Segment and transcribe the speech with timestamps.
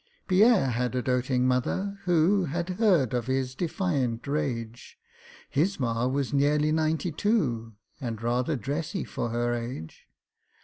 [0.27, 4.97] PIERRE had a doating mother, who Had heard of his defiant rage;
[5.47, 10.07] His Ma was nearly ninety two, And rather dressy for her age.